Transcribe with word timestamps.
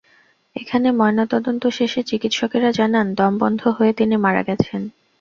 এখানে 0.55 0.87
ময়নাতদন্ত 0.91 1.63
শেষে 1.69 2.01
চিকিৎসকেরা 2.03 2.69
জানান, 2.71 3.07
দম 3.13 3.33
বন্ধ 3.37 3.61
হয়ে 3.77 3.93
তিনি 3.93 4.15
মারা 4.17 4.41
গেছেন। 4.43 4.81